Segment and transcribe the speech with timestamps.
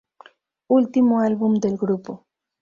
[0.67, 2.25] Último álbum del grupo.